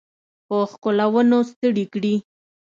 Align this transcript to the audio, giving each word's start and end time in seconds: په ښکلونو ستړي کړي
په 0.47 0.57
ښکلونو 0.71 1.37
ستړي 1.49 1.85
کړي 1.93 2.15